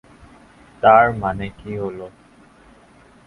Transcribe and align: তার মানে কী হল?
তার 0.83 1.05
মানে 1.13 1.45
কী 1.59 1.71
হল? 1.77 1.99